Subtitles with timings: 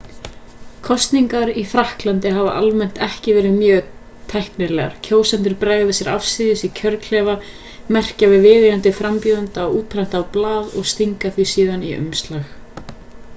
[0.85, 3.91] kosningar í frakklandi hafa almennt ekki verið mjög
[4.33, 7.37] tæknilegar kjósendur bregða sér afsíðis í kjörklefa
[7.99, 12.87] merkja við viðeigandi frambjóðanda á útprentað blað og stinga því síðan í umslag